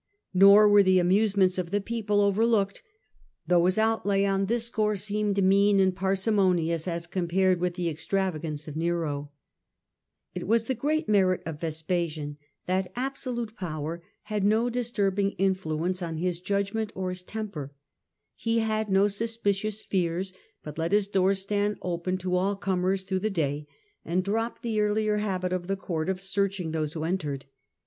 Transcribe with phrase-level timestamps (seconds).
[0.33, 2.81] Nor were the amusements of the people overlooked,
[3.45, 8.67] though his outlay on this score seemed mean and parsimonious as compared with the extravagance
[8.67, 9.29] of Nero.
[10.33, 14.43] It was the He was free great merit of Vespasian that absolute power [ousVand had
[14.43, 17.71] no disturbing influence on his judgment suspicion, or his temper.
[18.33, 20.33] He had no suspicious fears,
[20.63, 23.67] but let his doors stand open to all comers through the day,
[24.03, 27.45] and dropped the earlier habit of the court of searching those who entered.